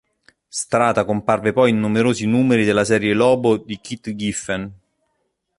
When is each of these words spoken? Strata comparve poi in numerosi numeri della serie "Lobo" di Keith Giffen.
Strata 0.49 1.05
comparve 1.05 1.53
poi 1.53 1.69
in 1.69 1.79
numerosi 1.79 2.25
numeri 2.25 2.65
della 2.65 2.83
serie 2.83 3.13
"Lobo" 3.13 3.57
di 3.57 3.79
Keith 3.79 4.11
Giffen. 4.15 4.71